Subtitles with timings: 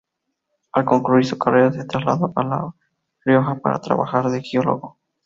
[0.73, 2.73] Al concluir su carrera se trasladó a La
[3.23, 4.97] Rioja para trabajar de geólogo.